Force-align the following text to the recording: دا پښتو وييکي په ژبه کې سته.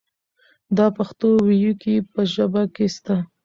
دا 0.77 0.87
پښتو 0.97 1.27
وييکي 1.47 1.95
په 2.11 2.21
ژبه 2.33 2.63
کې 2.75 2.85
سته. 2.95 3.15